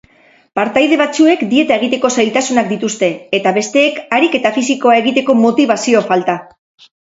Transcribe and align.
Partaide 0.59 0.95
batzuek 1.01 1.43
dieta 1.51 1.75
egiteko 1.81 2.11
zailtasunak 2.15 2.71
dituzte 2.71 3.09
eta 3.41 3.53
besteek 3.59 4.01
ariketa 4.19 4.53
fisikoa 4.57 4.97
egiteko 5.03 5.37
motibazio 5.43 6.03
falta. 6.11 6.39